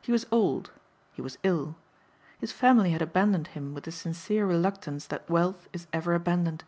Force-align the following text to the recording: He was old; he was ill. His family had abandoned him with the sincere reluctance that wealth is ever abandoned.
He 0.00 0.10
was 0.10 0.24
old; 0.32 0.70
he 1.12 1.20
was 1.20 1.36
ill. 1.42 1.76
His 2.38 2.50
family 2.50 2.92
had 2.92 3.02
abandoned 3.02 3.48
him 3.48 3.74
with 3.74 3.84
the 3.84 3.92
sincere 3.92 4.46
reluctance 4.46 5.06
that 5.08 5.28
wealth 5.28 5.68
is 5.70 5.86
ever 5.92 6.14
abandoned. 6.14 6.64